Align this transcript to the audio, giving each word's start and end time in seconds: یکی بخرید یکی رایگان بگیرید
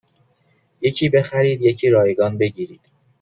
یکی 0.81 1.09
بخرید 1.09 1.61
یکی 1.61 1.89
رایگان 1.89 2.37
بگیرید 2.37 2.81